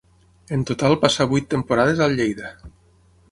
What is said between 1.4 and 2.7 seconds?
temporades al Lleida.